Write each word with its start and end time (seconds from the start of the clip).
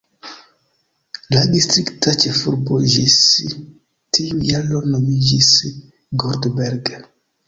La 1.33 1.41
distrikta 1.49 2.13
ĉefurbo 2.23 2.79
ĝis 2.93 3.17
tiu 4.19 4.39
jaro 4.47 4.81
nomiĝis 4.95 5.51
"Goldberg". 6.25 6.91